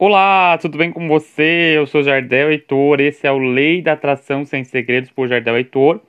Olá, 0.00 0.56
tudo 0.58 0.78
bem 0.78 0.92
com 0.92 1.08
você? 1.08 1.72
Eu 1.74 1.84
sou 1.84 2.04
Jardel 2.04 2.52
Heitor, 2.52 3.00
esse 3.00 3.26
é 3.26 3.32
o 3.32 3.38
Lei 3.38 3.82
da 3.82 3.94
Atração 3.94 4.44
Sem 4.44 4.62
Segredos 4.62 5.10
por 5.10 5.26
Jardel 5.26 5.56
Heitor. 5.56 6.00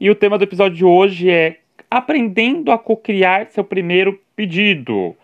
E 0.00 0.08
o 0.08 0.14
tema 0.14 0.38
do 0.38 0.44
episódio 0.44 0.78
de 0.78 0.84
hoje 0.86 1.30
é 1.30 1.58
Aprendendo 1.90 2.72
a 2.72 2.78
Cocriar 2.78 3.48
Seu 3.50 3.62
Primeiro 3.62 4.18
Pedido. 4.34 5.14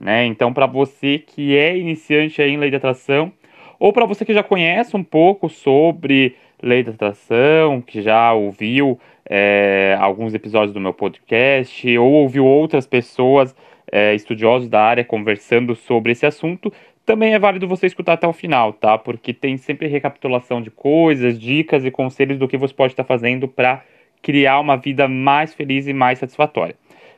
Né? 0.00 0.24
Então, 0.24 0.54
para 0.54 0.64
você 0.64 1.18
que 1.18 1.54
é 1.54 1.76
iniciante 1.76 2.40
em 2.40 2.56
Lei 2.56 2.70
da 2.70 2.78
Atração, 2.78 3.30
ou 3.78 3.92
para 3.92 4.06
você 4.06 4.24
que 4.24 4.32
já 4.32 4.42
conhece 4.42 4.96
um 4.96 5.04
pouco 5.04 5.50
sobre 5.50 6.34
Lei 6.62 6.82
da 6.82 6.92
Atração, 6.92 7.82
que 7.82 8.00
já 8.00 8.32
ouviu 8.32 8.98
é, 9.28 9.98
alguns 10.00 10.32
episódios 10.32 10.72
do 10.72 10.80
meu 10.80 10.94
podcast, 10.94 11.98
ou 11.98 12.10
ouviu 12.10 12.46
outras 12.46 12.86
pessoas 12.86 13.54
é, 13.92 14.14
estudiosos 14.14 14.66
da 14.66 14.80
área 14.80 15.04
conversando 15.04 15.76
sobre 15.76 16.12
esse 16.12 16.24
assunto, 16.24 16.72
também 17.06 17.34
é 17.34 17.38
válido 17.38 17.68
você 17.68 17.86
escutar 17.86 18.14
até 18.14 18.26
o 18.26 18.32
final, 18.32 18.72
tá? 18.72 18.98
Porque 18.98 19.32
tem 19.32 19.56
sempre 19.56 19.86
recapitulação 19.86 20.60
de 20.60 20.72
coisas, 20.72 21.38
dicas 21.38 21.84
e 21.84 21.90
conselhos 21.90 22.36
do 22.36 22.48
que 22.48 22.58
você 22.58 22.74
pode 22.74 22.92
estar 22.92 23.04
fazendo 23.04 23.46
para 23.46 23.84
criar 24.20 24.58
uma 24.58 24.76
vida 24.76 25.06
mais 25.06 25.54
feliz 25.54 25.86
e 25.86 25.92
mais 25.92 26.18
satisfatória. 26.18 26.74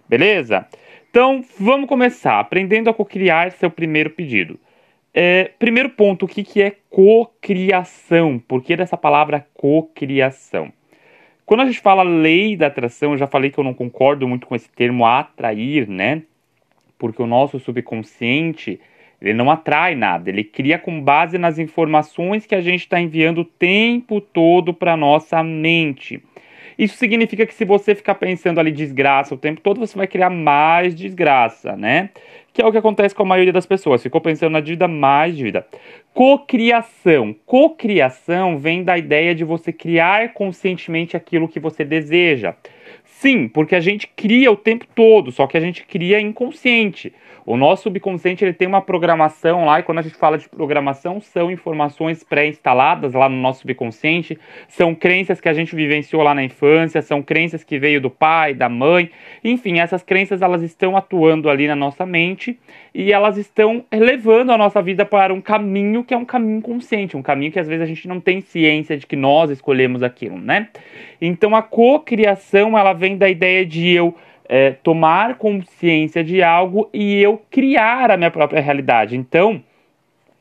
Beleza? 0.07 0.67
Então, 1.11 1.43
vamos 1.59 1.89
começar 1.89 2.39
aprendendo 2.39 2.91
a 2.91 2.95
co-criar 2.95 3.51
seu 3.53 3.71
primeiro 3.71 4.11
pedido. 4.11 4.61
É, 5.15 5.53
primeiro 5.59 5.89
ponto, 5.89 6.27
o 6.27 6.29
que, 6.29 6.45
que 6.45 6.61
é 6.61 6.77
cocriação? 6.91 8.39
Por 8.39 8.63
que 8.63 8.77
dessa 8.77 8.97
palavra 8.97 9.47
cocriação? 9.55 10.71
Quando 11.47 11.63
a 11.63 11.67
gente 11.67 11.81
fala 11.81 12.03
lei 12.03 12.55
da 12.55 12.67
atração, 12.67 13.13
eu 13.13 13.19
já 13.19 13.27
falei 13.27 13.51
que 13.51 13.59
eu 13.59 13.65
não 13.65 13.73
concordo 13.73 14.29
muito 14.29 14.47
com 14.47 14.55
esse 14.55 14.69
termo 14.69 15.07
atrair, 15.07 15.89
né? 15.89 16.23
Porque 16.99 17.23
o 17.23 17.27
nosso 17.27 17.59
subconsciente 17.59 18.79
ele 19.21 19.35
não 19.35 19.51
atrai 19.51 19.95
nada, 19.95 20.31
ele 20.31 20.45
cria 20.45 20.79
com 20.79 21.01
base 21.01 21.39
nas 21.39 21.59
informações 21.59 22.47
que 22.47 22.55
a 22.55 22.61
gente 22.61 22.81
está 22.81 23.01
enviando 23.01 23.41
o 23.41 23.45
tempo 23.45 24.21
todo 24.21 24.73
para 24.73 24.97
nossa 24.97 25.43
mente. 25.43 26.23
Isso 26.79 26.97
significa 26.97 27.45
que 27.45 27.53
se 27.53 27.65
você 27.65 27.93
ficar 27.93 28.15
pensando 28.15 28.61
ali 28.61 28.71
desgraça 28.71 29.35
o 29.35 29.39
tempo 29.39 29.61
todo, 29.61 29.81
você 29.81 29.99
vai 29.99 30.07
criar 30.07 30.31
mais 30.31 30.95
desgraça, 30.95 31.77
né? 31.77 32.11
Que 32.53 32.63
é 32.63 32.67
o 32.67 32.71
que 32.71 32.79
acontece 32.79 33.15
com 33.15 33.25
a 33.25 33.27
maioria 33.27 33.53
das 33.53 33.67
pessoas. 33.67 34.01
Ficou 34.01 34.21
pensando 34.21 34.53
na 34.53 34.61
dívida, 34.61 34.87
mais 34.87 35.37
dívida. 35.37 35.67
Cocriação. 36.15 37.35
Cocriação 37.45 38.59
vem 38.59 38.85
da 38.85 38.97
ideia 38.97 39.35
de 39.35 39.43
você 39.43 39.73
criar 39.73 40.33
conscientemente 40.35 41.17
aquilo 41.17 41.49
que 41.49 41.59
você 41.59 41.85
deseja. 41.85 42.55
Sim, 43.21 43.49
porque 43.49 43.75
a 43.75 43.81
gente 43.81 44.07
cria 44.07 44.49
o 44.49 44.57
tempo 44.57 44.87
todo, 44.95 45.33
só 45.33 45.49
que 45.49 45.57
a 45.57 45.61
gente 45.61 45.85
cria 45.85 46.21
inconsciente. 46.21 47.13
O 47.45 47.57
nosso 47.57 47.83
subconsciente 47.83 48.45
ele 48.45 48.53
tem 48.53 48.69
uma 48.69 48.81
programação 48.81 49.65
lá, 49.65 49.81
e 49.81 49.83
quando 49.83 49.99
a 49.99 50.03
gente 50.03 50.15
fala 50.15 50.39
de 50.39 50.49
programação, 50.49 51.21
são 51.21 51.51
informações 51.51 52.23
pré-instaladas 52.23 53.15
lá 53.15 53.29
no 53.29 53.35
nosso 53.35 53.63
subconsciente, 53.63 54.39
são 54.69 54.95
crenças 54.95 55.41
que 55.41 55.49
a 55.49 55.53
gente 55.53 55.75
vivenciou 55.75 56.23
lá 56.23 56.33
na 56.33 56.45
infância, 56.45 57.03
são 57.03 57.21
crenças 57.21 57.65
que 57.65 57.77
veio 57.77 58.01
do 58.01 58.09
pai, 58.09 58.55
da 58.55 58.69
mãe, 58.69 59.11
enfim, 59.43 59.81
essas 59.81 60.05
crenças 60.05 60.41
elas 60.41 60.63
estão 60.63 60.97
atuando 60.97 61.51
ali 61.51 61.67
na 61.67 61.75
nossa 61.75 62.07
mente 62.07 62.57
e 62.99 63.13
elas 63.13 63.37
estão 63.37 63.85
levando 63.93 64.51
a 64.51 64.59
nossa 64.59 64.83
vida 64.83 65.05
para 65.05 65.33
um 65.33 65.41
caminho 65.41 66.03
que 66.03 66.13
é 66.13 66.17
um 66.17 66.25
caminho 66.25 66.61
consciente, 66.61 67.17
um 67.17 67.23
caminho 67.23 67.53
que 67.53 67.61
às 67.61 67.69
vezes 67.69 67.85
a 67.85 67.87
gente 67.87 68.09
não 68.09 68.19
tem 68.19 68.41
ciência 68.41 68.97
de 68.97 69.07
que 69.07 69.15
nós 69.15 69.53
escolhemos 69.53 70.03
aquilo, 70.03 70.37
né? 70.37 70.67
Então 71.21 71.55
a 71.55 71.63
cocriação 71.63 72.77
ela 72.77 72.93
vem 72.93 73.17
da 73.17 73.29
ideia 73.29 73.65
de 73.65 73.89
eu 73.89 74.17
é, 74.49 74.73
tomar 74.73 75.37
consciência 75.37 76.25
de 76.25 76.43
algo 76.43 76.91
e 76.93 77.23
eu 77.23 77.41
criar 77.49 78.11
a 78.11 78.17
minha 78.17 78.33
própria 78.33 78.61
realidade. 78.61 79.17
Então, 79.17 79.63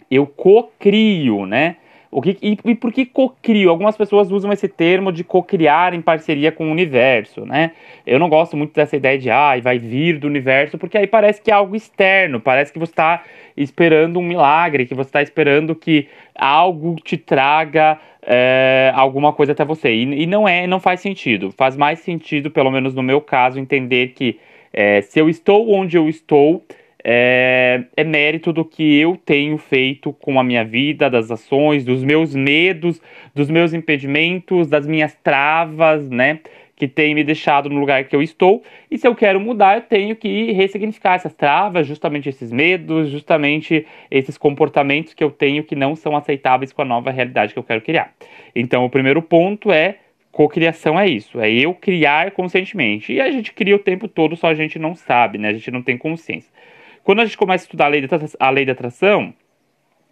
eu 0.10 0.26
co-crio, 0.26 1.46
né? 1.46 1.76
O 2.10 2.22
que, 2.22 2.38
e, 2.42 2.58
e 2.64 2.76
por 2.76 2.92
que 2.92 3.06
co-crio? 3.06 3.70
Algumas 3.70 3.98
pessoas 3.98 4.32
usam 4.32 4.52
esse 4.52 4.68
termo 4.68 5.12
de 5.12 5.24
co-criar 5.24 5.94
em 5.94 6.02
parceria 6.02 6.52
com 6.52 6.68
o 6.68 6.72
universo, 6.72 7.46
né? 7.46 7.72
Eu 8.06 8.18
não 8.18 8.30
gosto 8.30 8.56
muito 8.56 8.74
dessa 8.74 8.96
ideia 8.96 9.18
de, 9.18 9.30
ah, 9.30 9.60
vai 9.62 9.78
vir 9.78 10.18
do 10.18 10.28
universo, 10.28 10.78
porque 10.78 10.98
aí 10.98 11.08
parece 11.08 11.42
que 11.42 11.52
é 11.52 11.54
algo 11.54 11.76
externo, 11.76 12.40
parece 12.40 12.72
que 12.72 12.80
você 12.80 12.92
está 12.92 13.24
esperando 13.56 14.20
um 14.20 14.24
milagre, 14.24 14.86
que 14.86 14.96
você 14.96 15.10
está 15.10 15.22
esperando 15.22 15.76
que 15.76 16.08
algo 16.34 16.96
te 17.04 17.18
traga 17.18 18.00
é, 18.22 18.92
alguma 18.94 19.34
coisa 19.34 19.52
até 19.54 19.66
você. 19.66 19.94
E, 19.94 20.24
e, 20.24 20.26
não 20.26 20.48
é, 20.48 20.68
não 20.68 20.80
faz 20.80 21.00
sentido. 21.00 21.52
Faz 21.52 21.76
mais 21.76 22.00
sentido, 22.00 22.52
pelo 22.52 22.70
menos 22.72 22.94
no 22.94 23.04
meu 23.04 23.20
caso, 23.20 23.60
entender 23.60 24.10
que 24.10 24.40
é, 24.72 25.02
se 25.02 25.20
eu 25.20 25.30
estou 25.30 25.72
onde 25.72 25.98
eu 25.98 26.08
estou, 26.08 26.64
é, 27.10 27.86
é, 27.96 28.04
mérito 28.04 28.52
do 28.52 28.66
que 28.66 29.00
eu 29.00 29.16
tenho 29.16 29.58
feito 29.58 30.12
com 30.12 30.38
a 30.38 30.44
minha 30.44 30.66
vida, 30.66 31.10
das 31.10 31.32
ações, 31.32 31.86
dos 31.86 32.04
meus 32.04 32.36
medos, 32.36 33.02
dos 33.34 33.50
meus 33.50 33.74
impedimentos, 33.74 34.68
das 34.68 34.86
minhas 34.86 35.16
travas, 35.24 36.10
né? 36.10 36.42
que 36.76 36.86
tem 36.86 37.16
me 37.16 37.24
deixado 37.24 37.70
no 37.70 37.80
lugar 37.80 38.04
que 38.04 38.16
eu 38.16 38.22
estou. 38.22 38.62
E 38.92 38.98
se 38.98 39.08
eu 39.08 39.16
quero 39.16 39.40
mudar, 39.40 39.78
eu 39.78 39.82
tenho 39.84 40.18
que 40.18 40.52
ressignificar 40.52 41.16
essas 41.16 41.34
travas, 41.34 41.88
justamente 41.88 42.28
esses 42.28 42.52
medos, 42.52 43.10
justamente 43.10 43.88
esses 44.12 44.38
comportamentos 44.38 45.14
que 45.14 45.24
eu 45.24 45.32
tenho 45.32 45.64
que 45.64 45.76
não 45.78 45.96
são 45.96 46.16
aceitáveis 46.16 46.74
com 46.74 46.82
a 46.82 46.86
nova 46.86 47.10
realidade 47.10 47.54
que 47.54 47.58
eu 47.58 47.64
quero 47.64 47.82
criar. 47.82 48.14
Então, 48.54 48.86
o 48.86 48.90
primeiro 48.90 49.22
ponto 49.22 49.72
é 49.72 49.96
cocriação 50.30 51.00
é 51.00 51.08
isso, 51.08 51.40
é 51.40 51.50
eu 51.50 51.74
criar 51.74 52.32
conscientemente. 52.32 53.14
E 53.14 53.22
a 53.22 53.32
gente 53.32 53.54
cria 53.54 53.76
o 53.76 53.80
tempo 53.80 54.08
todo, 54.08 54.36
só 54.36 54.48
a 54.48 54.54
gente 54.54 54.78
não 54.78 54.94
sabe, 54.94 55.40
né? 55.40 55.50
A 55.50 55.54
gente 55.54 55.72
não 55.72 55.82
tem 55.82 55.98
consciência. 55.98 56.52
Quando 57.08 57.22
a 57.22 57.26
gente 57.26 57.38
começa 57.38 57.64
a 57.64 57.68
estudar 57.68 57.86
a 57.86 57.88
lei 57.88 58.06
da, 58.06 58.20
a 58.38 58.50
lei 58.50 58.66
da 58.66 58.74
atração, 58.74 59.34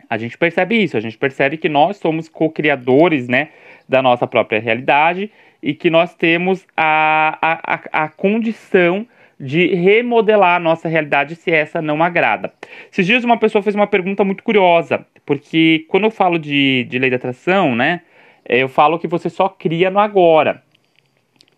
a 0.10 0.18
gente 0.18 0.38
percebe 0.38 0.82
isso, 0.82 0.96
a 0.96 1.02
gente 1.02 1.18
percebe 1.18 1.58
que 1.58 1.68
nós 1.68 1.98
somos 1.98 2.30
co-criadores, 2.30 3.28
né, 3.28 3.50
da 3.86 4.02
nossa 4.02 4.26
própria 4.26 4.62
realidade 4.62 5.30
e 5.62 5.74
que 5.74 5.90
nós 5.90 6.16
temos 6.16 6.66
a, 6.78 7.38
a, 7.42 8.06
a 8.06 8.08
condição 8.08 9.06
de 9.38 9.76
remodelar 9.76 10.56
a 10.56 10.60
nossa 10.60 10.88
realidade 10.88 11.36
se 11.36 11.52
essa 11.52 11.82
não 11.82 12.02
agrada. 12.02 12.54
Esses 12.90 13.06
dias 13.06 13.26
uma 13.26 13.38
pessoa 13.38 13.62
fez 13.62 13.76
uma 13.76 13.88
pergunta 13.88 14.24
muito 14.24 14.42
curiosa, 14.42 15.06
porque 15.26 15.86
quando 15.90 16.06
eu 16.06 16.12
falo 16.12 16.40
de, 16.40 16.86
de 16.86 16.98
lei 16.98 17.10
da 17.10 17.18
atração, 17.18 17.76
né, 17.76 18.04
eu 18.48 18.70
falo 18.70 18.98
que 19.00 19.08
você 19.10 19.30
só 19.30 19.50
cria 19.50 19.92
no 19.92 20.00
agora. 20.00 20.64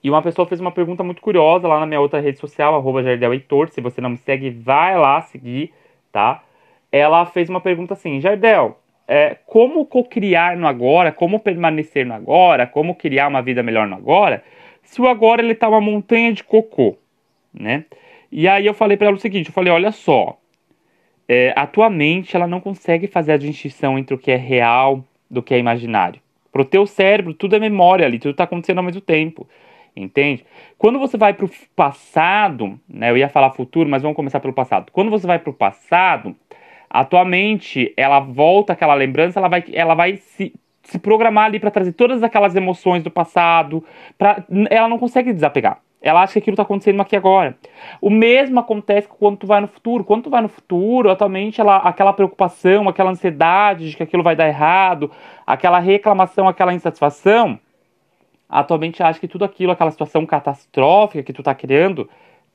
E 0.07 0.09
uma 0.09 0.21
pessoa 0.21 0.47
fez 0.47 0.61
uma 0.61 0.71
pergunta 0.71 1.03
muito 1.03 1.21
curiosa 1.21 1.67
lá 1.67 1.81
na 1.81 1.85
minha 1.85 1.99
outra 1.99 2.21
rede 2.21 2.39
social, 2.39 2.73
arroba 2.73 3.03
Jardel 3.03 3.33
se 3.69 3.81
você 3.81 3.99
não 3.99 4.11
me 4.11 4.17
segue, 4.17 4.49
vai 4.49 4.97
lá 4.97 5.19
seguir, 5.19 5.73
tá? 6.13 6.41
Ela 6.89 7.25
fez 7.25 7.49
uma 7.49 7.59
pergunta 7.59 7.93
assim, 7.93 8.21
Jardel, 8.21 8.79
é, 9.05 9.35
como 9.45 9.85
co-criar 9.85 10.55
no 10.55 10.65
agora, 10.65 11.11
como 11.11 11.41
permanecer 11.41 12.05
no 12.05 12.13
agora, 12.13 12.65
como 12.65 12.95
criar 12.95 13.27
uma 13.27 13.41
vida 13.41 13.61
melhor 13.61 13.85
no 13.85 13.97
agora, 13.97 14.41
se 14.81 15.01
o 15.01 15.09
agora 15.09 15.41
ele 15.41 15.53
tá 15.53 15.67
uma 15.67 15.81
montanha 15.81 16.31
de 16.31 16.41
cocô, 16.41 16.95
né? 17.53 17.83
E 18.31 18.47
aí 18.47 18.65
eu 18.65 18.73
falei 18.73 18.95
para 18.95 19.07
ela 19.07 19.17
o 19.17 19.19
seguinte, 19.19 19.49
eu 19.49 19.53
falei, 19.53 19.73
olha 19.73 19.91
só, 19.91 20.37
é, 21.27 21.51
atualmente 21.53 22.33
ela 22.33 22.47
não 22.47 22.61
consegue 22.61 23.07
fazer 23.07 23.33
a 23.33 23.37
distinção 23.37 23.99
entre 23.99 24.15
o 24.15 24.17
que 24.17 24.31
é 24.31 24.37
real 24.37 25.03
do 25.29 25.43
que 25.43 25.53
é 25.53 25.59
imaginário. 25.59 26.21
Pro 26.49 26.63
teu 26.63 26.87
cérebro, 26.87 27.33
tudo 27.33 27.57
é 27.57 27.59
memória 27.59 28.05
ali, 28.05 28.17
tudo 28.19 28.33
tá 28.33 28.45
acontecendo 28.45 28.77
ao 28.77 28.85
mesmo 28.85 29.01
tempo. 29.01 29.45
Entende? 29.97 30.45
Quando 30.77 30.99
você 30.99 31.17
vai 31.17 31.33
pro 31.33 31.49
passado, 31.75 32.79
né, 32.87 33.09
eu 33.09 33.17
ia 33.17 33.29
falar 33.29 33.51
futuro, 33.51 33.89
mas 33.89 34.01
vamos 34.01 34.15
começar 34.15 34.39
pelo 34.39 34.53
passado. 34.53 34.91
Quando 34.91 35.09
você 35.09 35.25
vai 35.25 35.39
pro 35.39 35.53
passado, 35.53 36.35
Atualmente, 36.89 37.93
ela 37.97 38.19
volta 38.19 38.73
aquela 38.73 38.93
lembrança, 38.93 39.39
ela 39.39 39.49
vai, 39.49 39.63
ela 39.73 39.93
vai 39.93 40.17
se, 40.17 40.53
se 40.83 40.97
programar 40.97 41.45
ali 41.45 41.59
para 41.59 41.71
trazer 41.71 41.91
todas 41.91 42.23
aquelas 42.23 42.55
emoções 42.55 43.03
do 43.03 43.11
passado. 43.11 43.83
Pra, 44.17 44.43
ela 44.69 44.87
não 44.87 44.97
consegue 44.97 45.33
desapegar. 45.33 45.79
Ela 46.01 46.21
acha 46.21 46.33
que 46.33 46.39
aquilo 46.39 46.53
está 46.53 46.63
acontecendo 46.63 47.01
aqui 47.01 47.15
agora. 47.15 47.57
O 47.99 48.09
mesmo 48.09 48.59
acontece 48.59 49.07
quando 49.07 49.37
tu 49.37 49.47
vai 49.47 49.59
no 49.59 49.67
futuro. 49.67 50.03
Quando 50.03 50.23
tu 50.23 50.29
vai 50.29 50.41
no 50.41 50.47
futuro, 50.47 51.09
atualmente 51.09 51.59
ela, 51.59 51.77
aquela 51.77 52.13
preocupação, 52.13 52.87
aquela 52.87 53.11
ansiedade 53.11 53.89
de 53.89 53.97
que 53.97 54.03
aquilo 54.03 54.23
vai 54.23 54.35
dar 54.35 54.47
errado, 54.47 55.11
aquela 55.45 55.79
reclamação, 55.79 56.47
aquela 56.47 56.73
insatisfação, 56.73 57.59
atualmente 58.49 59.03
acha 59.03 59.19
que 59.19 59.27
tudo 59.27 59.45
aquilo, 59.45 59.71
aquela 59.71 59.91
situação 59.91 60.25
catastrófica 60.25 61.23
que 61.23 61.33
tu 61.33 61.41
está 61.41 61.53
criando, 61.53 62.09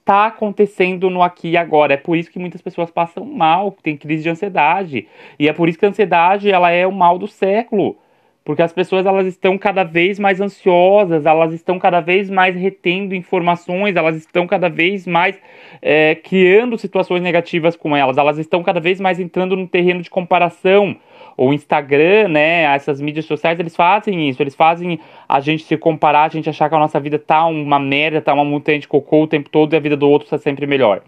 tá 0.05 0.27
acontecendo 0.27 1.09
no 1.11 1.23
aqui 1.23 1.51
e 1.51 1.57
agora. 1.57 1.95
É 1.95 1.97
por 1.97 2.17
isso 2.17 2.31
que 2.31 2.39
muitas 2.39 2.63
pessoas 2.63 2.91
passam 2.91 3.25
mal, 3.25 3.77
tem 3.83 3.97
crise 3.97 4.23
de 4.23 4.31
ansiedade. 4.31 5.09
E 5.39 5.49
é 5.49 5.53
por 5.53 5.69
isso 5.69 5.79
que 5.79 5.87
a 5.87 5.89
ansiedade 5.89 6.51
ela 6.51 6.71
é 6.71 6.87
o 6.87 6.93
mal 6.93 7.19
do 7.19 7.29
século. 7.29 7.97
Porque 8.45 8.63
as 8.63 8.73
pessoas 8.73 9.07
elas 9.07 9.27
estão 9.27 9.57
cada 9.57 9.85
vez 9.85 10.19
mais 10.19 10.41
ansiosas, 10.41 11.27
elas 11.27 11.53
estão 11.53 11.79
cada 11.79 12.01
vez 12.01 12.29
mais 12.29 12.57
retendo 12.57 13.15
informações, 13.15 13.95
elas 13.95 14.17
estão 14.17 14.49
cada 14.49 14.69
vez 14.69 15.07
mais 15.07 15.39
é, 15.81 16.17
criando 16.17 16.77
situações 16.77 17.23
negativas 17.23 17.77
com 17.77 17.97
elas, 17.97 18.19
elas 18.19 18.39
estão 18.39 18.61
cada 18.65 18.81
vez 18.81 19.01
mais 19.01 19.21
entrando 19.21 19.57
no 19.57 19.69
terreno 19.69 20.03
de 20.03 20.11
comparação 20.11 20.97
o 21.37 21.53
Instagram, 21.53 22.29
né, 22.29 22.63
essas 22.75 23.01
mídias 23.01 23.25
sociais, 23.25 23.59
eles 23.59 23.75
fazem 23.75 24.29
isso, 24.29 24.43
eles 24.43 24.55
fazem 24.55 24.99
a 25.29 25.41
gente 25.41 25.65
se 25.65 25.77
comparar, 25.77 26.25
a 26.25 26.29
gente 26.29 26.49
achar 26.49 26.69
que 26.69 26.75
a 26.75 26.79
nossa 26.79 27.01
vida 27.01 27.19
tá 27.19 27.45
uma 27.47 27.79
merda, 27.79 28.21
tá 28.21 28.35
uma 28.35 28.45
montanha 28.45 28.79
de 28.79 28.89
cocô 28.89 29.23
o 29.23 29.27
tempo 29.27 29.49
todo 29.51 29.73
e 29.73 29.77
a 29.77 29.81
vida 29.81 29.97
do 29.97 30.09
outro 30.09 30.27
está 30.27 30.39
sempre 30.39 30.67
melhor. 30.67 31.03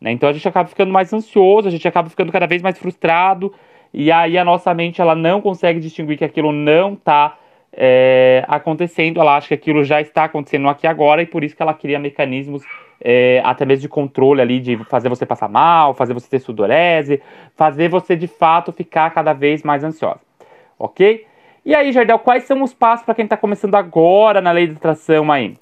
Né? 0.00 0.12
Então 0.12 0.28
a 0.28 0.32
gente 0.32 0.46
acaba 0.48 0.68
ficando 0.68 0.92
mais 0.92 1.12
ansioso, 1.12 1.68
a 1.68 1.70
gente 1.70 1.86
acaba 1.86 2.08
ficando 2.08 2.32
cada 2.32 2.46
vez 2.46 2.62
mais 2.62 2.78
frustrado, 2.78 3.52
e 3.92 4.10
aí 4.10 4.36
a 4.36 4.44
nossa 4.44 4.72
mente 4.74 5.00
ela 5.00 5.14
não 5.14 5.40
consegue 5.40 5.80
distinguir 5.80 6.18
que 6.18 6.24
aquilo 6.24 6.52
não 6.52 6.94
está 6.94 7.36
é, 7.72 8.44
acontecendo, 8.48 9.20
ela 9.20 9.36
acha 9.36 9.48
que 9.48 9.54
aquilo 9.54 9.84
já 9.84 10.00
está 10.00 10.24
acontecendo 10.24 10.68
aqui 10.68 10.86
agora 10.86 11.22
e 11.22 11.26
por 11.26 11.44
isso 11.44 11.54
que 11.54 11.62
ela 11.62 11.74
cria 11.74 11.98
mecanismos 11.98 12.62
é, 13.08 13.40
até 13.44 13.64
mesmo 13.64 13.82
de 13.82 13.88
controle 13.88 14.42
ali, 14.42 14.58
de 14.58 14.76
fazer 14.86 15.08
você 15.08 15.24
passar 15.24 15.48
mal, 15.48 15.94
fazer 15.94 16.12
você 16.12 16.28
ter 16.28 16.40
sudorese, 16.40 17.22
fazer 17.54 17.88
você 17.88 18.16
de 18.16 18.26
fato 18.26 18.72
ficar 18.72 19.10
cada 19.10 19.32
vez 19.32 19.62
mais 19.62 19.84
ansiosa, 19.84 20.18
ok? 20.76 21.24
E 21.64 21.72
aí, 21.72 21.92
Jardel, 21.92 22.18
quais 22.18 22.42
são 22.42 22.60
os 22.64 22.74
passos 22.74 23.06
para 23.06 23.14
quem 23.14 23.22
está 23.22 23.36
começando 23.36 23.76
agora 23.76 24.40
na 24.40 24.50
lei 24.50 24.66
de 24.66 24.72
atração 24.72 25.30
aí? 25.30 25.56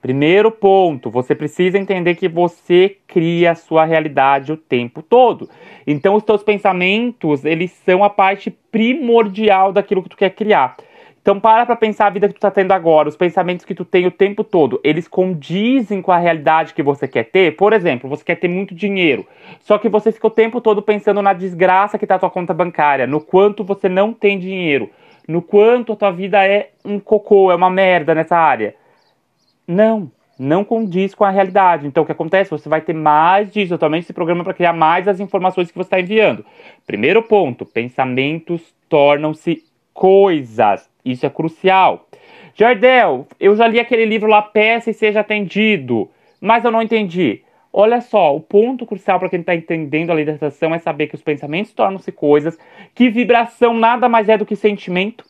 Primeiro 0.00 0.50
ponto, 0.50 1.10
você 1.10 1.34
precisa 1.34 1.78
entender 1.78 2.14
que 2.14 2.28
você 2.28 2.96
cria 3.06 3.50
a 3.50 3.54
sua 3.54 3.84
realidade 3.84 4.50
o 4.50 4.56
tempo 4.56 5.02
todo. 5.02 5.50
Então, 5.86 6.14
os 6.14 6.22
teus 6.22 6.42
pensamentos, 6.42 7.44
eles 7.44 7.72
são 7.84 8.02
a 8.02 8.08
parte 8.08 8.50
primordial 8.50 9.70
daquilo 9.70 10.02
que 10.02 10.08
tu 10.08 10.16
quer 10.16 10.30
criar. 10.30 10.76
Então 11.24 11.40
para 11.40 11.64
pra 11.64 11.74
pensar 11.74 12.08
a 12.08 12.10
vida 12.10 12.28
que 12.28 12.34
tu 12.34 12.40
tá 12.40 12.50
tendo 12.50 12.72
agora, 12.72 13.08
os 13.08 13.16
pensamentos 13.16 13.64
que 13.64 13.74
tu 13.74 13.82
tem 13.82 14.06
o 14.06 14.10
tempo 14.10 14.44
todo, 14.44 14.78
eles 14.84 15.08
condizem 15.08 16.02
com 16.02 16.12
a 16.12 16.18
realidade 16.18 16.74
que 16.74 16.82
você 16.82 17.08
quer 17.08 17.24
ter? 17.24 17.56
Por 17.56 17.72
exemplo, 17.72 18.10
você 18.10 18.22
quer 18.22 18.34
ter 18.34 18.46
muito 18.46 18.74
dinheiro, 18.74 19.26
só 19.62 19.78
que 19.78 19.88
você 19.88 20.12
fica 20.12 20.26
o 20.26 20.30
tempo 20.30 20.60
todo 20.60 20.82
pensando 20.82 21.22
na 21.22 21.32
desgraça 21.32 21.98
que 21.98 22.06
tá 22.06 22.16
a 22.16 22.18
tua 22.18 22.28
conta 22.28 22.52
bancária, 22.52 23.06
no 23.06 23.22
quanto 23.22 23.64
você 23.64 23.88
não 23.88 24.12
tem 24.12 24.38
dinheiro, 24.38 24.90
no 25.26 25.40
quanto 25.40 25.94
a 25.94 25.96
tua 25.96 26.10
vida 26.10 26.46
é 26.46 26.72
um 26.84 27.00
cocô, 27.00 27.50
é 27.50 27.54
uma 27.54 27.70
merda 27.70 28.14
nessa 28.14 28.36
área. 28.36 28.74
Não, 29.66 30.12
não 30.38 30.62
condiz 30.62 31.14
com 31.14 31.24
a 31.24 31.30
realidade. 31.30 31.86
Então, 31.86 32.02
o 32.02 32.06
que 32.06 32.12
acontece? 32.12 32.50
Você 32.50 32.68
vai 32.68 32.82
ter 32.82 32.92
mais 32.92 33.50
disso. 33.50 33.72
Atualmente, 33.72 34.04
esse 34.04 34.12
programa 34.12 34.44
para 34.44 34.52
criar 34.52 34.74
mais 34.74 35.08
as 35.08 35.20
informações 35.20 35.70
que 35.70 35.78
você 35.78 35.86
está 35.86 35.98
enviando. 35.98 36.44
Primeiro 36.86 37.22
ponto: 37.22 37.64
pensamentos 37.64 38.74
tornam-se 38.90 39.64
coisas. 39.94 40.92
Isso 41.04 41.26
é 41.26 41.30
crucial. 41.30 42.06
Jardel, 42.54 43.26
eu 43.38 43.54
já 43.56 43.66
li 43.66 43.80
aquele 43.80 44.04
livro 44.04 44.28
lá, 44.28 44.40
Peça 44.40 44.90
e 44.90 44.94
Seja 44.94 45.20
Atendido, 45.20 46.08
mas 46.40 46.64
eu 46.64 46.70
não 46.70 46.80
entendi. 46.82 47.42
Olha 47.72 48.00
só, 48.00 48.34
o 48.34 48.40
ponto 48.40 48.86
crucial 48.86 49.18
para 49.18 49.28
quem 49.28 49.40
está 49.40 49.54
entendendo 49.54 50.10
a 50.10 50.14
lei 50.14 50.24
da 50.24 50.32
é 50.34 50.78
saber 50.78 51.08
que 51.08 51.16
os 51.16 51.22
pensamentos 51.22 51.72
tornam-se 51.72 52.12
coisas, 52.12 52.56
que 52.94 53.10
vibração 53.10 53.74
nada 53.74 54.08
mais 54.08 54.28
é 54.28 54.38
do 54.38 54.46
que 54.46 54.54
sentimento. 54.54 55.24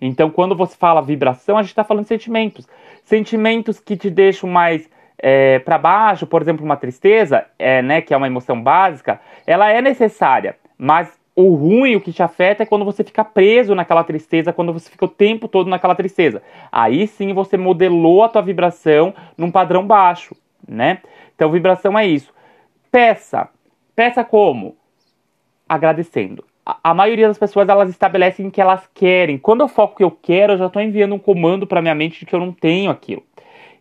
Então, 0.00 0.30
quando 0.30 0.54
você 0.54 0.76
fala 0.76 1.02
vibração, 1.02 1.58
a 1.58 1.62
gente 1.62 1.70
está 1.70 1.84
falando 1.84 2.06
sentimentos. 2.06 2.68
Sentimentos 3.02 3.80
que 3.80 3.96
te 3.96 4.08
deixam 4.08 4.48
mais 4.48 4.88
é, 5.18 5.58
para 5.58 5.76
baixo, 5.76 6.26
por 6.26 6.40
exemplo, 6.40 6.64
uma 6.64 6.76
tristeza, 6.76 7.44
é, 7.58 7.82
né, 7.82 8.00
que 8.00 8.14
é 8.14 8.16
uma 8.16 8.26
emoção 8.26 8.62
básica, 8.62 9.20
ela 9.46 9.68
é 9.70 9.82
necessária, 9.82 10.56
mas 10.78 11.19
o 11.40 11.54
ruim, 11.54 11.96
o 11.96 12.00
que 12.00 12.12
te 12.12 12.22
afeta 12.22 12.62
é 12.62 12.66
quando 12.66 12.84
você 12.84 13.02
fica 13.02 13.24
preso 13.24 13.74
naquela 13.74 14.04
tristeza, 14.04 14.52
quando 14.52 14.72
você 14.72 14.90
fica 14.90 15.04
o 15.04 15.08
tempo 15.08 15.48
todo 15.48 15.68
naquela 15.68 15.94
tristeza. 15.94 16.42
Aí 16.70 17.06
sim 17.06 17.32
você 17.32 17.56
modelou 17.56 18.22
a 18.22 18.28
tua 18.28 18.42
vibração 18.42 19.14
num 19.36 19.50
padrão 19.50 19.86
baixo, 19.86 20.36
né? 20.66 20.98
Então 21.34 21.50
vibração 21.50 21.98
é 21.98 22.06
isso. 22.06 22.32
Peça. 22.90 23.48
Peça 23.94 24.24
como? 24.24 24.76
Agradecendo. 25.68 26.44
A, 26.64 26.94
maioria 26.94 27.26
das 27.26 27.38
pessoas 27.38 27.68
elas 27.68 27.90
estabelecem 27.90 28.50
que 28.50 28.60
elas 28.60 28.88
querem. 28.94 29.38
Quando 29.38 29.62
eu 29.62 29.68
foco 29.68 29.96
que 29.96 30.04
eu 30.04 30.10
quero, 30.10 30.52
eu 30.52 30.58
já 30.58 30.66
estou 30.66 30.80
enviando 30.82 31.14
um 31.14 31.18
comando 31.18 31.66
para 31.66 31.82
minha 31.82 31.94
mente 31.94 32.20
de 32.20 32.26
que 32.26 32.34
eu 32.34 32.40
não 32.40 32.52
tenho 32.52 32.90
aquilo. 32.90 33.22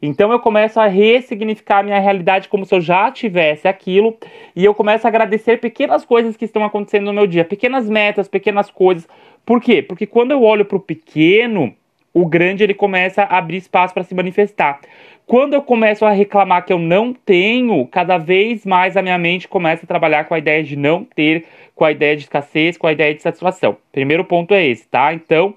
Então 0.01 0.31
eu 0.31 0.39
começo 0.39 0.79
a 0.79 0.87
ressignificar 0.87 1.79
a 1.79 1.83
minha 1.83 1.99
realidade 1.99 2.47
como 2.47 2.65
se 2.65 2.73
eu 2.73 2.79
já 2.79 3.11
tivesse 3.11 3.67
aquilo 3.67 4.17
e 4.55 4.63
eu 4.63 4.73
começo 4.73 5.05
a 5.05 5.09
agradecer 5.09 5.59
pequenas 5.59 6.05
coisas 6.05 6.37
que 6.37 6.45
estão 6.45 6.63
acontecendo 6.63 7.05
no 7.05 7.13
meu 7.13 7.27
dia, 7.27 7.43
pequenas 7.43 7.89
metas, 7.89 8.27
pequenas 8.27 8.71
coisas. 8.71 9.07
Por 9.45 9.61
quê? 9.61 9.81
Porque 9.81 10.05
quando 10.05 10.31
eu 10.31 10.41
olho 10.43 10.63
para 10.63 10.77
o 10.77 10.81
pequeno, 10.81 11.73
o 12.13 12.25
grande 12.25 12.63
ele 12.63 12.73
começa 12.73 13.23
a 13.23 13.37
abrir 13.37 13.57
espaço 13.57 13.93
para 13.93 14.03
se 14.03 14.15
manifestar. 14.15 14.79
Quando 15.25 15.53
eu 15.53 15.61
começo 15.61 16.05
a 16.05 16.11
reclamar 16.11 16.65
que 16.65 16.73
eu 16.73 16.79
não 16.79 17.13
tenho, 17.13 17.85
cada 17.87 18.17
vez 18.17 18.65
mais 18.65 18.97
a 18.97 19.01
minha 19.01 19.17
mente 19.17 19.47
começa 19.47 19.85
a 19.85 19.87
trabalhar 19.87 20.23
com 20.23 20.33
a 20.33 20.39
ideia 20.39 20.63
de 20.63 20.75
não 20.75 21.03
ter, 21.03 21.45
com 21.75 21.85
a 21.85 21.91
ideia 21.91 22.15
de 22.15 22.23
escassez, 22.23 22.77
com 22.77 22.87
a 22.87 22.91
ideia 22.91 23.13
de 23.13 23.21
satisfação. 23.21 23.77
Primeiro 23.91 24.25
ponto 24.25 24.53
é 24.53 24.65
esse, 24.65 24.87
tá? 24.87 25.13
Então, 25.13 25.53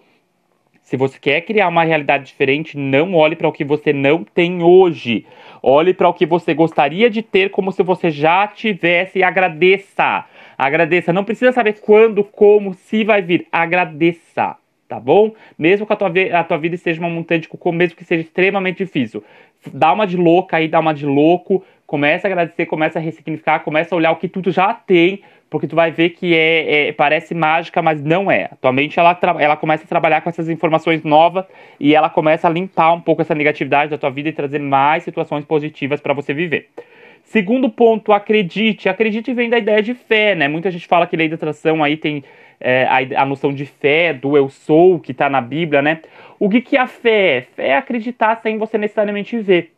se 0.83 0.97
você 0.97 1.19
quer 1.19 1.41
criar 1.43 1.69
uma 1.69 1.85
realidade 1.85 2.27
diferente, 2.27 2.77
não 2.77 3.15
olhe 3.15 3.37
para 3.37 3.49
o 3.49 3.53
que 3.53 3.65
você 3.65 3.93
não 3.93 4.25
tem 4.25 4.63
hoje. 4.63 5.25
Olhe 5.63 5.95
para 5.95 6.09
o 6.09 6.13
que 6.13 6.27
você 6.27 6.53
gostaria 6.53 7.09
de 7.09 7.23
ter 7.23 7.51
como 7.51 7.71
se 7.71 7.83
você 7.83 8.11
já 8.11 8.47
tivesse 8.49 9.21
e 9.21 9.23
agradeça. 9.23 10.25
Agradeça. 10.59 11.13
Não 11.13 11.25
precisa 11.25 11.53
saber 11.53 11.81
quando, 11.81 12.25
como, 12.25 12.75
se 12.75 13.05
vai 13.05 13.23
vir. 13.23 13.47
Agradeça. 13.51 14.57
Tá 14.89 15.01
bom? 15.01 15.33
Mesmo 15.57 15.87
que 15.87 15.93
a 15.93 15.97
tua, 15.97 16.13
a 16.35 16.45
tua 16.45 16.59
vida 16.59 16.77
seja 16.77 17.01
uma 17.01 17.09
montanha 17.09 17.41
de 17.41 17.49
cocô, 17.49 17.73
mesmo 17.73 17.97
que 17.97 18.05
seja 18.05 18.23
extremamente 18.23 18.79
difícil. 18.79 19.25
Dá 19.73 19.91
uma 19.93 20.07
de 20.07 20.19
louca 20.19 20.59
aí, 20.59 20.69
dá 20.69 20.81
uma 20.81 20.93
de 20.93 21.07
louco. 21.07 21.65
Começa 21.93 22.27
a 22.27 22.31
agradecer, 22.31 22.65
começa 22.65 22.99
a 22.99 23.03
ressignificar, 23.03 23.61
começa 23.61 23.95
a 23.95 23.99
olhar 23.99 24.13
o 24.13 24.17
que 24.17 24.27
tu 24.27 24.51
já 24.51 24.73
tem 24.73 25.21
porque 25.51 25.67
tu 25.67 25.77
vai 25.77 25.91
ver 25.91 26.09
que 26.09 26.35
é, 26.35 26.89
é, 26.89 26.93
parece 26.93 27.35
mágica, 27.35 27.83
mas 27.83 28.03
não 28.03 28.31
é. 28.31 28.49
Atualmente 28.51 28.99
ela, 28.99 29.15
ela 29.39 29.59
começa 29.59 29.85
a 29.85 29.87
trabalhar 29.87 30.23
com 30.23 30.31
essas 30.31 30.49
informações 30.49 31.05
novas 31.05 31.45
e 31.79 31.95
ela 31.95 32.09
começa 32.09 32.49
a 32.49 32.51
limpar 32.51 32.95
um 32.95 33.01
pouco 33.03 33.21
essa 33.21 33.35
negatividade 33.35 33.91
da 33.91 33.99
tua 33.99 34.09
vida 34.09 34.31
e 34.31 34.33
trazer 34.33 34.59
mais 34.59 35.03
situações 35.03 35.45
positivas 35.45 36.01
para 36.01 36.15
você 36.15 36.33
viver. 36.33 36.71
Segundo 37.25 37.69
ponto, 37.69 38.15
acredite. 38.15 38.89
Acredite 38.89 39.35
vem 39.35 39.51
da 39.51 39.59
ideia 39.59 39.83
de 39.83 39.93
fé, 39.93 40.35
né? 40.35 40.49
Muita 40.49 40.71
gente 40.71 40.87
fala 40.87 41.07
que 41.07 41.15
lei 41.15 41.29
da 41.29 41.35
atração 41.35 41.85
aí 41.85 41.99
tem 41.99 42.25
é, 42.59 42.85
a, 42.85 43.23
a, 43.23 43.27
noção 43.27 43.53
de 43.53 43.67
fé, 43.67 44.15
do 44.15 44.35
eu 44.35 44.49
sou, 44.49 44.99
que 44.99 45.13
está 45.13 45.29
na 45.29 45.43
Bíblia, 45.43 45.83
né? 45.83 46.01
O 46.39 46.49
que, 46.49 46.63
que 46.63 46.79
é 46.79 46.81
a 46.81 46.87
fé? 46.87 47.47
Fé 47.55 47.69
é 47.69 47.77
acreditar 47.77 48.41
sem 48.43 48.57
você 48.57 48.79
necessariamente 48.79 49.39
ver. 49.39 49.71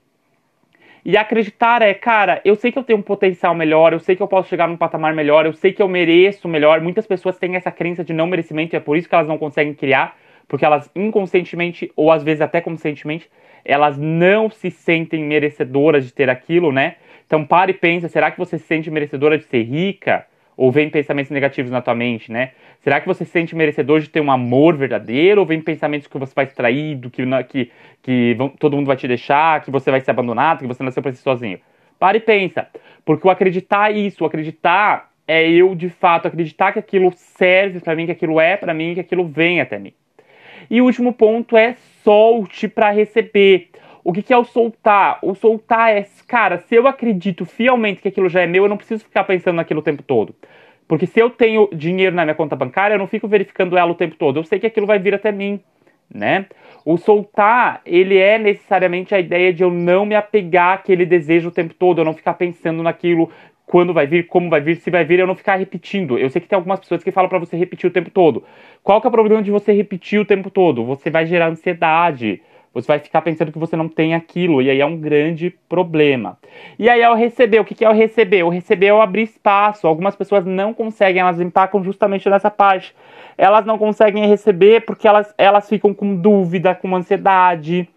E 1.05 1.19
acreditar 1.19 1.83
é, 1.83 1.93
cara, 1.93 2.41
eu 2.47 2.57
sei 2.57 2.73
que 2.73 2.79
eu 2.79 2.83
tenho 2.83 2.99
um 2.99 3.03
potencial 3.03 3.55
melhor, 3.55 3.93
eu 3.93 4.01
sei 4.01 4.17
que 4.17 4.23
eu 4.23 4.27
posso 4.27 4.49
chegar 4.49 4.67
num 4.67 4.77
patamar 4.77 5.15
melhor, 5.15 5.45
eu 5.45 5.53
sei 5.53 5.71
que 5.71 5.83
eu 5.83 5.89
mereço 5.89 6.49
melhor. 6.49 6.81
Muitas 6.81 7.07
pessoas 7.07 7.37
têm 7.37 7.57
essa 7.57 7.71
crença 7.71 8.03
de 8.03 8.15
não 8.15 8.27
merecimento 8.27 8.75
e 8.75 8.79
é 8.79 8.81
por 8.81 8.97
isso 8.97 9.07
que 9.07 9.15
elas 9.15 9.29
não 9.29 9.37
conseguem 9.37 9.75
criar, 9.75 10.17
porque 10.49 10.65
elas 10.65 10.91
inconscientemente, 10.97 11.93
ou 11.95 12.11
às 12.11 12.23
vezes 12.23 12.41
até 12.41 12.59
conscientemente, 12.63 13.31
elas 13.67 13.99
não 13.99 14.49
se 14.49 14.71
sentem 14.71 15.23
merecedoras 15.23 16.07
de 16.07 16.13
ter 16.15 16.31
aquilo, 16.31 16.73
né? 16.73 16.97
Então 17.27 17.45
pare 17.45 17.73
e 17.73 17.75
pensa, 17.75 18.09
será 18.09 18.31
que 18.31 18.39
você 18.39 18.57
se 18.57 18.65
sente 18.65 18.91
merecedora 18.91 19.37
de 19.37 19.45
ser 19.45 19.63
rica? 19.63 20.27
Ou 20.57 20.71
vem 20.71 20.89
pensamentos 20.89 21.31
negativos 21.31 21.71
na 21.71 21.83
tua 21.83 21.95
mente, 21.95 22.31
né? 22.31 22.53
Será 22.81 23.01
que 23.01 23.07
você 23.07 23.25
se 23.25 23.31
sente 23.31 23.57
merecedor 23.57 24.01
de 24.01 24.09
ter 24.09 24.21
um 24.21 24.31
amor 24.31 24.77
verdadeiro? 24.77 25.41
Ou 25.41 25.47
vem 25.47 25.61
pensamentos 25.61 26.07
que 26.07 26.19
você 26.19 26.33
vai 26.35 26.47
ser 26.47 26.55
traído, 26.55 27.11
que, 27.11 27.25
que, 27.49 27.71
que 28.03 28.35
vão, 28.35 28.49
todo 28.49 28.77
mundo 28.77 28.87
vai 28.87 28.97
te 28.97 29.09
deixar, 29.09 29.63
que 29.63 29.71
você 29.71 29.91
vai 29.91 30.01
ser 30.01 30.11
abandonado, 30.11 30.61
que 30.61 30.67
você 30.67 30.83
nasceu 30.83 31.03
para 31.03 31.13
ser 31.13 31.23
sozinho? 31.23 31.59
Pare 31.99 32.19
e 32.19 32.21
pensa. 32.21 32.69
Porque 33.05 33.27
o 33.27 33.31
acreditar 33.31 33.91
isso, 33.91 34.23
o 34.23 34.27
acreditar 34.27 35.11
é 35.27 35.49
eu 35.49 35.75
de 35.75 35.89
fato 35.89 36.29
acreditar 36.29 36.73
que 36.73 36.79
aquilo 36.79 37.13
serve 37.17 37.81
para 37.81 37.97
mim, 37.97 38.07
que 38.07 38.13
aquilo 38.13 38.41
é 38.41 38.57
para 38.57 38.75
mim, 38.75 38.95
que 38.95 39.01
aquilo 39.01 39.27
vem 39.27 39.61
até 39.61 39.79
mim. 39.79 39.93
E 40.71 40.81
o 40.81 40.85
último 40.85 41.13
ponto 41.13 41.57
é 41.57 41.77
solte 42.03 42.69
para 42.69 42.91
receber. 42.91 43.71
O 44.05 44.13
que, 44.13 44.23
que 44.23 44.35
é 44.35 44.37
o 44.37 44.45
soltar? 44.45 45.19
O 45.23 45.35
soltar 45.35 45.97
é, 45.97 46.07
cara, 46.29 46.59
se 46.59 46.75
eu 46.75 46.87
acredito 46.87 47.47
fielmente 47.47 48.03
que 48.03 48.09
aquilo 48.09 48.29
já 48.29 48.43
é 48.43 48.47
meu, 48.47 48.65
eu 48.65 48.69
não 48.69 48.77
preciso 48.77 49.03
ficar 49.03 49.25
pensando 49.25 49.57
naquilo 49.57 49.81
o 49.81 49.83
tempo 49.83 50.03
todo. 50.03 50.35
Porque 50.87 51.07
se 51.07 51.19
eu 51.19 51.31
tenho 51.31 51.71
dinheiro 51.73 52.15
na 52.15 52.25
minha 52.25 52.35
conta 52.35 52.55
bancária, 52.55 52.95
eu 52.95 52.99
não 52.99 53.07
fico 53.07 53.27
verificando 53.27 53.79
ela 53.79 53.91
o 53.91 53.95
tempo 53.95 54.17
todo. 54.17 54.39
Eu 54.39 54.45
sei 54.45 54.61
que 54.61 54.67
aquilo 54.67 54.87
vai 54.87 54.99
vir 54.99 55.15
até 55.15 55.33
mim, 55.33 55.59
né? 56.13 56.45
O 56.85 56.99
soltar, 56.99 57.81
ele 57.87 58.19
é 58.19 58.39
necessariamente 58.39 59.15
a 59.15 59.19
ideia 59.19 59.55
de 59.55 59.63
eu 59.63 59.71
não 59.71 60.05
me 60.05 60.15
apegar 60.15 60.75
àquele 60.75 61.07
desejo 61.07 61.49
o 61.49 61.53
tempo 61.53 61.73
todo, 61.73 62.01
eu 62.01 62.05
não 62.05 62.13
ficar 62.13 62.35
pensando 62.35 62.83
naquilo, 62.83 63.31
quando 63.65 63.95
vai 63.95 64.07
vir, 64.07 64.27
como 64.27 64.51
vai 64.51 64.61
vir, 64.61 64.77
se 64.77 64.91
vai 64.91 65.03
vir, 65.07 65.19
eu 65.19 65.27
não 65.27 65.35
ficar 65.35 65.57
repetindo. 65.57 66.19
Eu 66.19 66.29
sei 66.29 66.43
que 66.43 66.47
tem 66.49 66.57
algumas 66.57 66.79
pessoas 66.79 67.03
que 67.03 67.11
falam 67.11 67.31
para 67.31 67.39
você 67.39 67.57
repetir 67.57 67.89
o 67.89 67.93
tempo 67.93 68.11
todo. 68.11 68.45
Qual 68.83 69.01
que 69.01 69.07
é 69.07 69.09
o 69.09 69.13
problema 69.13 69.43
de 69.43 69.51
você 69.51 69.73
repetir 69.73 70.21
o 70.21 70.27
tempo 70.27 70.51
todo? 70.51 70.85
Você 70.85 71.09
vai 71.11 71.25
gerar 71.25 71.49
ansiedade 71.49 72.43
você 72.75 72.89
vai 72.89 72.99
ficar 72.99 73.23
pensando 73.23 73.53
que 73.53 73.59
você 73.59 73.77
não 73.77 73.89
tem 73.89 74.15
aquilo, 74.15 74.61
e 74.61 74.69
aí 74.69 74.81
é 74.81 74.87
um 74.87 74.97
grande 74.97 75.51
problema. 75.69 76.37
E 76.77 76.89
aí 76.91 77.01
é 77.01 77.09
o 77.09 77.15
receber. 77.15 77.61
O 77.61 77.65
que 77.65 77.85
é 77.85 77.89
o 77.89 77.93
receber? 77.93 78.43
O 78.43 78.49
receber 78.49 78.87
é 78.87 78.95
o 78.95 79.01
abrir 79.01 79.23
espaço. 79.23 79.87
Algumas 79.87 80.17
pessoas 80.17 80.45
não 80.45 80.75
conseguem, 80.75 81.21
elas 81.23 81.41
empacam 81.41 81.85
justamente 81.85 82.29
nessa 82.29 82.51
parte. 82.51 82.95
Elas 83.39 83.65
não 83.65 83.79
conseguem 83.79 84.27
receber 84.27 84.85
porque 84.85 85.07
elas, 85.07 85.33
elas 85.39 85.69
ficam 85.69 85.95
com 85.95 86.17
dúvida, 86.17 86.75
com 86.75 86.95
ansiedade, 86.97 87.89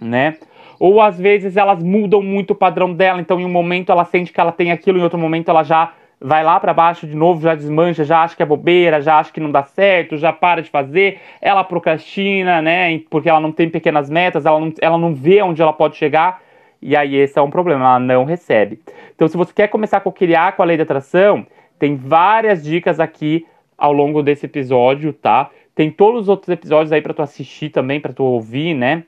né? 0.00 0.36
Ou 0.78 1.00
às 1.00 1.18
vezes 1.18 1.56
elas 1.56 1.82
mudam 1.82 2.22
muito 2.22 2.52
o 2.52 2.56
padrão 2.56 2.92
dela, 2.92 3.20
então 3.20 3.40
em 3.40 3.44
um 3.44 3.50
momento 3.50 3.90
ela 3.90 4.04
sente 4.04 4.32
que 4.32 4.40
ela 4.40 4.52
tem 4.52 4.70
aquilo, 4.70 4.98
em 4.98 5.02
outro 5.02 5.18
momento 5.18 5.48
ela 5.48 5.64
já 5.64 5.92
vai 6.20 6.42
lá 6.42 6.58
para 6.58 6.72
baixo 6.72 7.06
de 7.06 7.14
novo, 7.14 7.42
já 7.42 7.54
desmancha, 7.54 8.04
já 8.04 8.22
acha 8.22 8.34
que 8.34 8.42
é 8.42 8.46
bobeira, 8.46 9.00
já 9.02 9.18
acha 9.18 9.32
que 9.32 9.40
não 9.40 9.50
dá 9.50 9.62
certo, 9.62 10.16
já 10.16 10.32
para 10.32 10.62
de 10.62 10.70
fazer, 10.70 11.20
ela 11.40 11.62
procrastina, 11.62 12.62
né? 12.62 12.98
Porque 13.10 13.28
ela 13.28 13.40
não 13.40 13.52
tem 13.52 13.68
pequenas 13.68 14.08
metas, 14.08 14.46
ela 14.46 14.58
não, 14.58 14.72
ela 14.80 14.98
não 14.98 15.14
vê 15.14 15.42
onde 15.42 15.60
ela 15.60 15.72
pode 15.72 15.96
chegar, 15.96 16.40
e 16.80 16.96
aí 16.96 17.16
esse 17.16 17.38
é 17.38 17.42
um 17.42 17.50
problema, 17.50 17.84
ela 17.84 17.98
não 18.00 18.24
recebe. 18.24 18.80
Então, 19.14 19.28
se 19.28 19.36
você 19.36 19.52
quer 19.52 19.68
começar 19.68 19.98
a 19.98 20.12
criar 20.12 20.56
com 20.56 20.62
a 20.62 20.66
lei 20.66 20.76
da 20.76 20.82
atração, 20.84 21.46
Tem 21.78 21.96
várias 21.96 22.64
dicas 22.64 22.98
aqui 23.00 23.46
ao 23.76 23.92
longo 23.92 24.22
desse 24.22 24.46
episódio, 24.46 25.12
tá? 25.12 25.50
Tem 25.74 25.90
todos 25.90 26.22
os 26.22 26.28
outros 26.28 26.48
episódios 26.48 26.92
aí 26.92 27.02
para 27.02 27.12
tu 27.12 27.22
assistir 27.22 27.68
também, 27.68 28.00
para 28.00 28.12
tu 28.12 28.24
ouvir, 28.24 28.74
né? 28.74 29.04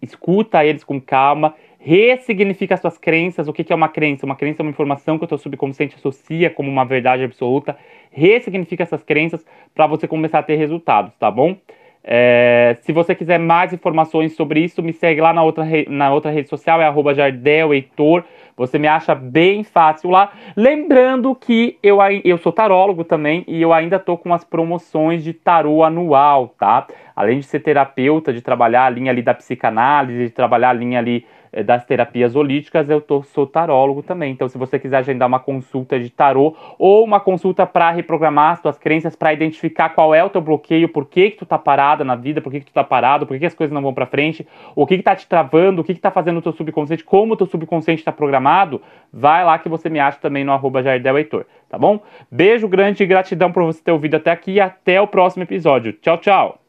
Escuta 0.00 0.64
eles 0.64 0.84
com 0.84 1.00
calma, 1.00 1.54
ressignifica 1.84 2.78
suas 2.78 2.96
crenças. 2.96 3.46
O 3.46 3.52
que, 3.52 3.70
é 3.70 3.76
uma 3.76 3.88
crença? 3.88 4.24
Uma 4.24 4.34
crença 4.34 4.62
é 4.62 4.64
uma 4.64 4.70
informação 4.70 5.18
que 5.18 5.24
o 5.24 5.28
teu 5.28 5.36
subconsciente 5.36 5.94
associa 5.96 6.48
como 6.48 6.70
uma 6.70 6.84
verdade 6.84 7.22
absoluta. 7.22 7.76
Ressignifica 8.10 8.82
essas 8.82 9.02
crenças 9.02 9.44
para 9.74 9.86
você 9.86 10.08
começar 10.08 10.38
a 10.38 10.42
ter 10.42 10.56
resultados, 10.56 11.12
tá 11.18 11.30
bom? 11.30 11.56
É, 12.02 12.76
se 12.80 12.92
você 12.92 13.14
quiser 13.14 13.38
mais 13.38 13.72
informações 13.72 14.34
sobre 14.34 14.60
isso, 14.60 14.82
me 14.82 14.92
segue 14.92 15.20
lá 15.20 15.32
na 15.32 15.42
outra, 15.42 15.64
na 15.88 16.12
outra 16.12 16.30
rede 16.30 16.48
social, 16.48 16.80
é 16.80 16.86
arroba 16.86 17.14
jardeleitor. 17.14 18.24
Você 18.56 18.78
me 18.78 18.88
acha 18.88 19.14
bem 19.14 19.62
fácil 19.62 20.08
lá. 20.08 20.32
Lembrando 20.56 21.34
que 21.34 21.78
eu, 21.82 21.98
eu 22.24 22.38
sou 22.38 22.52
tarólogo 22.52 23.04
também 23.04 23.44
e 23.46 23.60
eu 23.60 23.74
ainda 23.74 23.98
tô 23.98 24.16
com 24.16 24.32
as 24.32 24.44
promoções 24.44 25.22
de 25.22 25.34
tarô 25.34 25.82
anual, 25.82 26.54
tá? 26.58 26.86
Além 27.14 27.40
de 27.40 27.46
ser 27.46 27.60
terapeuta, 27.60 28.32
de 28.32 28.40
trabalhar 28.40 28.86
a 28.86 28.90
linha 28.90 29.10
ali 29.10 29.22
da 29.22 29.34
psicanálise, 29.34 30.24
de 30.24 30.30
trabalhar 30.30 30.70
a 30.70 30.74
linha 30.74 30.98
ali 30.98 31.26
das 31.62 31.84
terapias 31.84 32.34
holísticas, 32.34 32.88
eu 32.90 33.00
tô, 33.00 33.22
sou 33.22 33.46
tarólogo 33.46 34.02
também. 34.02 34.32
Então, 34.32 34.48
se 34.48 34.58
você 34.58 34.78
quiser 34.78 34.98
agendar 34.98 35.28
uma 35.28 35.38
consulta 35.38 35.98
de 36.00 36.10
tarô 36.10 36.56
ou 36.78 37.04
uma 37.04 37.20
consulta 37.20 37.66
para 37.66 37.90
reprogramar 37.90 38.52
as 38.52 38.60
tuas 38.60 38.78
crenças, 38.78 39.14
para 39.14 39.32
identificar 39.32 39.90
qual 39.90 40.14
é 40.14 40.24
o 40.24 40.30
teu 40.30 40.40
bloqueio, 40.40 40.88
por 40.88 41.06
que, 41.06 41.30
que 41.30 41.38
tu 41.38 41.46
tá 41.46 41.58
parada 41.58 42.04
na 42.04 42.16
vida, 42.16 42.40
por 42.40 42.50
que, 42.50 42.60
que 42.60 42.66
tu 42.66 42.72
tá 42.72 42.82
parado, 42.82 43.26
por 43.26 43.34
que, 43.34 43.40
que 43.40 43.46
as 43.46 43.54
coisas 43.54 43.72
não 43.72 43.82
vão 43.82 43.94
para 43.94 44.06
frente, 44.06 44.46
o 44.74 44.86
que, 44.86 44.96
que 44.96 45.02
tá 45.02 45.14
te 45.14 45.28
travando, 45.28 45.82
o 45.82 45.84
que, 45.84 45.94
que 45.94 46.00
tá 46.00 46.10
fazendo 46.10 46.38
o 46.38 46.42
teu 46.42 46.52
subconsciente, 46.52 47.04
como 47.04 47.34
o 47.34 47.36
teu 47.36 47.46
subconsciente 47.46 48.00
está 48.00 48.12
programado, 48.12 48.80
vai 49.12 49.44
lá 49.44 49.58
que 49.58 49.68
você 49.68 49.88
me 49.88 50.00
acha 50.00 50.18
também 50.18 50.44
no 50.44 50.52
arroba 50.52 50.82
Jardel 50.82 51.18
Heitor, 51.18 51.46
tá 51.68 51.78
bom? 51.78 52.00
Beijo 52.30 52.66
grande 52.66 53.02
e 53.02 53.06
gratidão 53.06 53.52
por 53.52 53.64
você 53.64 53.82
ter 53.82 53.92
ouvido 53.92 54.16
até 54.16 54.30
aqui 54.30 54.52
e 54.52 54.60
até 54.60 55.00
o 55.00 55.06
próximo 55.06 55.42
episódio. 55.42 55.92
Tchau, 55.92 56.18
tchau! 56.18 56.58